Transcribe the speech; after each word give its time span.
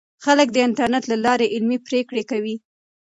خلک 0.25 0.47
د 0.53 0.57
انټرنیټ 0.67 1.03
له 1.11 1.17
لارې 1.25 1.51
علمي 1.55 1.77
پریکړې 1.87 2.23
کوي. 2.31 2.55